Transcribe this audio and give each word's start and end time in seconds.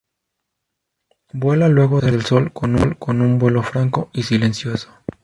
Vuela 1.31 1.67
luego 1.69 2.01
de 2.01 2.07
la 2.07 2.11
puesta 2.13 2.35
del 2.37 2.53
sol 2.53 2.97
con 2.97 3.21
un 3.21 3.37
vuelo 3.37 3.61
franco 3.61 4.09
y 4.13 4.23
silencioso. 4.23 4.89